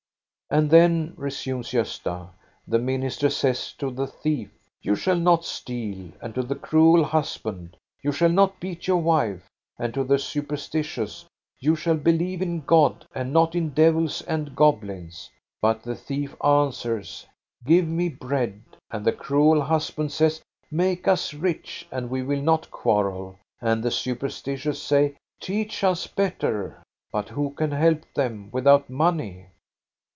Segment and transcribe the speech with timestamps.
[0.61, 2.27] "And then," resumes Gosta,"
[2.67, 6.35] the minister says THE DROUGHT 38 1 to the thief: You shall not steal; and
[6.35, 9.47] to the cruel husband: You shall not beat your wife;
[9.79, 11.23] and to the superstitious:
[11.61, 15.29] You shall believe in God and not in devils and goblins.
[15.61, 17.25] But the thief answers:
[17.65, 22.69] Give me bread; and the cruel husband says: Make us rich, and we will not
[22.69, 26.83] quarrel; and the superstitious say: Teach us better.
[27.09, 29.45] But who can help them without money?"